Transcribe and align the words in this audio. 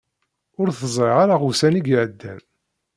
Ur 0.59 0.67
t-zṛiɣ 0.77 1.17
ara 1.23 1.35
ussan 1.49 1.79
i 1.79 1.81
iɛeddan. 1.93 2.41